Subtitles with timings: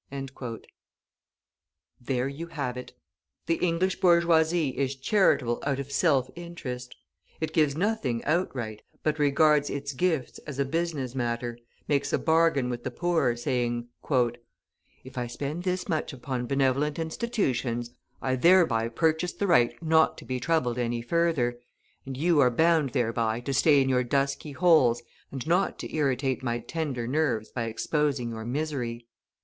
[2.01, 2.93] There you have it!
[3.45, 6.95] The English bourgeoisie is charitable out of self interest;
[7.39, 12.67] it gives nothing outright, but regards its gifts as a business matter, makes a bargain
[12.67, 13.89] with the poor, saying:
[15.03, 17.91] "If I spend this much upon benevolent institutions,
[18.23, 21.59] I thereby purchase the right not to be troubled any further,
[22.07, 26.41] and you are bound thereby to stay in your dusky holes and not to irritate
[26.41, 29.05] my tender nerves by exposing your misery.